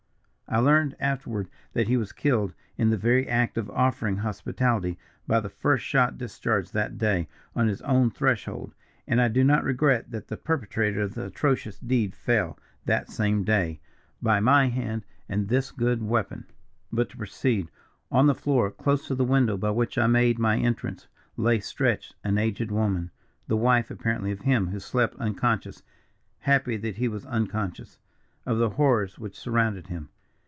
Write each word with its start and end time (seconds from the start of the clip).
I 0.53 0.57
learned 0.57 0.97
afterward 0.99 1.47
that 1.71 1.87
he 1.87 1.95
was 1.95 2.11
killed, 2.11 2.53
in 2.77 2.89
the 2.89 2.97
very 2.97 3.25
act 3.25 3.57
of 3.57 3.69
offering 3.69 4.17
hospitality, 4.17 4.99
by 5.25 5.39
the 5.39 5.47
first 5.47 5.85
shot 5.85 6.17
discharged 6.17 6.73
that 6.73 6.97
day, 6.97 7.29
on 7.55 7.69
his 7.69 7.81
own 7.83 8.09
threshold; 8.11 8.73
and 9.07 9.21
I 9.21 9.29
do 9.29 9.45
not 9.45 9.63
regret 9.63 10.11
that 10.11 10.27
the 10.27 10.35
perpetrator 10.35 11.03
of 11.03 11.13
the 11.13 11.27
atrocious 11.27 11.79
deed 11.79 12.13
fell, 12.13 12.59
that 12.83 13.09
same 13.09 13.45
day, 13.45 13.79
by 14.21 14.41
my 14.41 14.67
hand 14.67 15.05
and 15.29 15.47
this 15.47 15.71
good 15.71 16.03
weapon. 16.03 16.43
"But 16.91 17.07
to 17.11 17.17
proceed. 17.17 17.69
On 18.11 18.27
the 18.27 18.35
floor, 18.35 18.69
close 18.71 19.07
to 19.07 19.15
the 19.15 19.23
window 19.23 19.55
by 19.55 19.71
which 19.71 19.97
I 19.97 20.05
made 20.07 20.37
my 20.37 20.57
entrance, 20.57 21.07
lay 21.37 21.61
stretched 21.61 22.17
an 22.25 22.37
aged 22.37 22.71
woman, 22.71 23.09
the 23.47 23.55
wife 23.55 23.89
apparently 23.89 24.31
of 24.33 24.41
him 24.41 24.67
who 24.67 24.79
slept 24.81 25.15
unconscious 25.15 25.81
happy 26.39 26.75
that 26.75 26.97
he 26.97 27.07
was 27.07 27.25
unconscious 27.27 27.99
of 28.45 28.57
the 28.57 28.71
horrors 28.71 29.17
which 29.17 29.39
surrounded 29.39 29.87
him. 29.87 30.09